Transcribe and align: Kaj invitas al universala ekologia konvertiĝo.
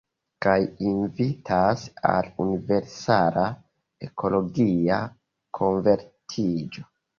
Kaj 0.43 0.53
invitas 0.91 1.83
al 2.13 2.31
universala 2.45 3.45
ekologia 4.09 5.01
konvertiĝo. 5.61 6.91